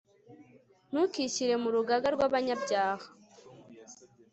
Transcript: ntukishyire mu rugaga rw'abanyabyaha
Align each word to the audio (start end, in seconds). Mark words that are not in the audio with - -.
ntukishyire 0.89 1.53
mu 1.63 1.69
rugaga 1.75 2.07
rw'abanyabyaha 2.15 3.07